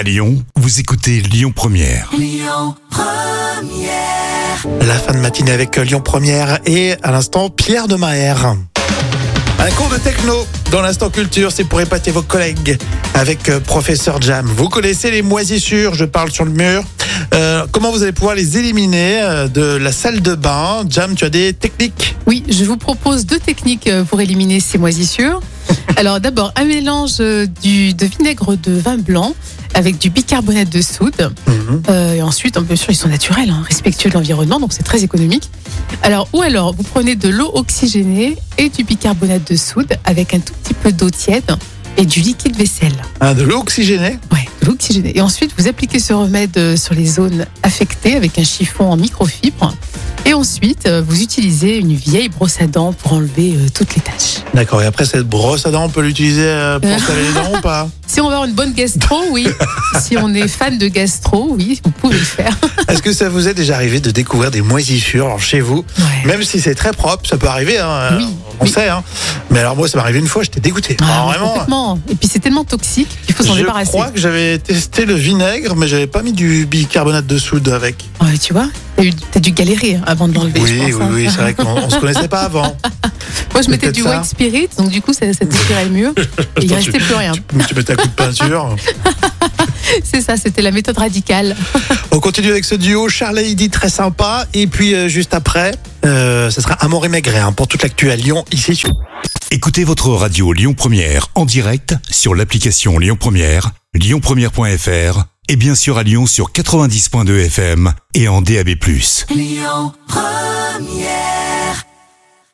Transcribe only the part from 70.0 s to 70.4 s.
arrivé une